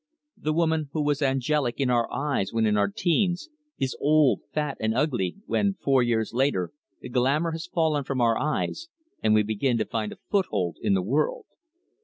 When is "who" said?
0.93-1.03